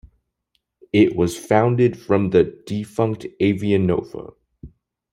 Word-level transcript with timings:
It 0.91 1.15
was 1.15 1.37
founded 1.37 1.95
from 1.95 2.31
the 2.31 2.59
defunct 2.65 3.27
Avianova. 3.39 4.33